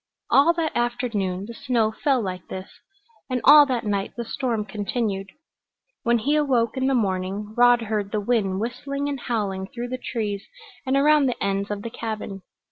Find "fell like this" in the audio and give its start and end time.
1.91-2.71